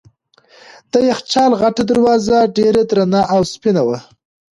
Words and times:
د 0.91 0.93
یخچال 1.09 1.51
غټه 1.61 1.83
دروازه 1.91 2.37
ډېره 2.57 2.81
درنه 2.89 3.21
او 3.33 3.41
سپینه 3.53 3.81
وه. 3.87 3.99